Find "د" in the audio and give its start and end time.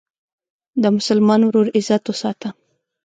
0.81-0.83